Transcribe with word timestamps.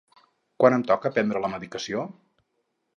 Quan 0.63 0.77
em 0.79 0.85
toca 0.93 1.13
prendre 1.19 1.45
la 1.47 1.53
medicació? 1.55 2.11